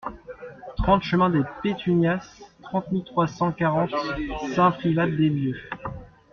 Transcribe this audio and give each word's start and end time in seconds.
trente 0.77 1.03
chemin 1.03 1.29
des 1.29 1.43
Pétunias, 1.61 2.25
trente 2.63 2.91
mille 2.91 3.03
trois 3.03 3.27
cent 3.27 3.51
quarante 3.51 3.91
Saint-Privat-des-Vieux 4.55 5.61